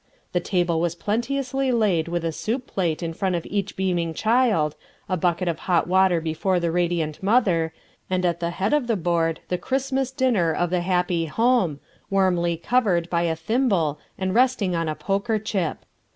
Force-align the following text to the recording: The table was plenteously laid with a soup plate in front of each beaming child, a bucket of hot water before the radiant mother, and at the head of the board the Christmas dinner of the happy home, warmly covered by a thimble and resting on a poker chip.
The 0.33 0.39
table 0.39 0.81
was 0.81 0.95
plenteously 0.95 1.71
laid 1.71 2.07
with 2.07 2.25
a 2.25 2.31
soup 2.31 2.65
plate 2.65 3.03
in 3.03 3.13
front 3.13 3.35
of 3.35 3.45
each 3.45 3.75
beaming 3.75 4.15
child, 4.15 4.75
a 5.07 5.15
bucket 5.15 5.47
of 5.47 5.59
hot 5.69 5.85
water 5.85 6.19
before 6.19 6.59
the 6.59 6.71
radiant 6.71 7.21
mother, 7.21 7.71
and 8.09 8.25
at 8.25 8.39
the 8.39 8.49
head 8.49 8.73
of 8.73 8.87
the 8.87 8.95
board 8.95 9.41
the 9.49 9.59
Christmas 9.59 10.09
dinner 10.09 10.51
of 10.55 10.71
the 10.71 10.81
happy 10.81 11.27
home, 11.27 11.79
warmly 12.09 12.57
covered 12.57 13.11
by 13.11 13.21
a 13.29 13.35
thimble 13.35 13.99
and 14.17 14.33
resting 14.33 14.75
on 14.75 14.89
a 14.89 14.95
poker 14.95 15.37
chip. 15.37 15.85